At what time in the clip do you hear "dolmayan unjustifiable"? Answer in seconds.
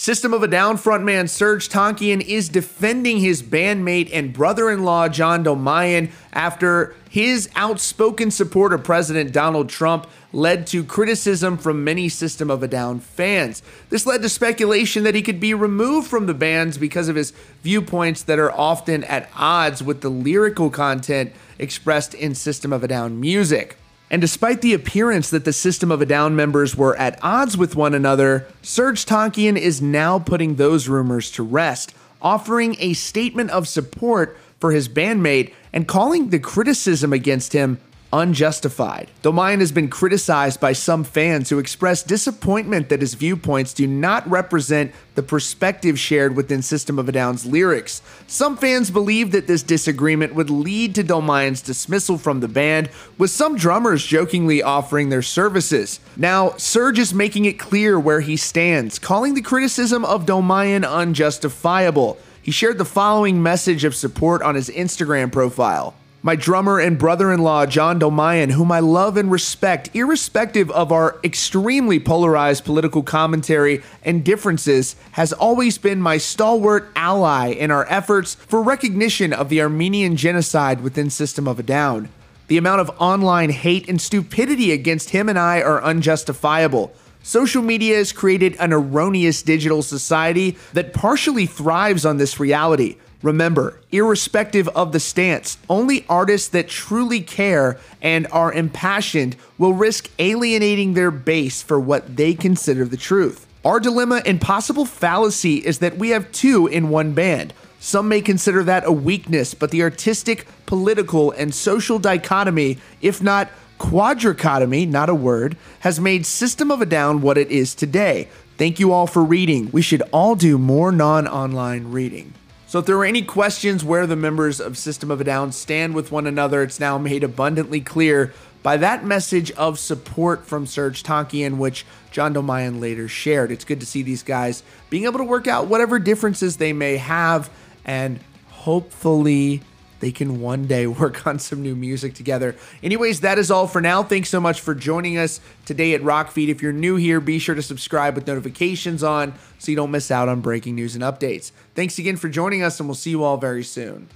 60.26-62.18